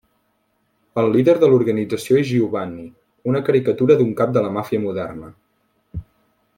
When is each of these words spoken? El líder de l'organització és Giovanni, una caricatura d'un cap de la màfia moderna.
El 1.01 1.09
líder 1.15 1.35
de 1.43 1.49
l'organització 1.51 2.17
és 2.21 2.25
Giovanni, 2.31 2.87
una 3.33 3.43
caricatura 3.51 3.99
d'un 4.01 4.11
cap 4.23 4.35
de 4.39 4.47
la 4.47 4.53
màfia 4.59 4.83
moderna. 4.89 5.31